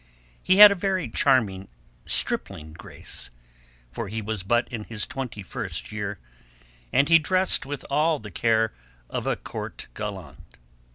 He 0.41 0.55
had 0.57 0.71
a 0.71 0.73
very 0.73 1.07
charming 1.11 1.67
stripling 2.07 2.73
grace—for 2.73 4.07
he 4.07 4.19
was 4.19 4.41
but 4.41 4.67
in 4.69 4.85
his 4.85 5.05
twenty 5.05 5.43
first 5.43 5.91
year—and 5.91 7.07
he 7.07 7.19
dressed 7.19 7.67
with 7.67 7.85
all 7.87 8.17
the 8.17 8.31
care 8.31 8.73
of 9.11 9.27
a 9.27 9.35
Court 9.35 9.85
gallant. 9.93 10.57